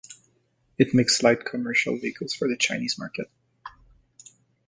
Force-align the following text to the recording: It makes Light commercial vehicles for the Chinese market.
It 0.79 0.95
makes 0.95 1.21
Light 1.21 1.45
commercial 1.45 1.95
vehicles 1.95 2.33
for 2.33 2.47
the 2.47 2.57
Chinese 2.57 2.97
market. 2.97 3.29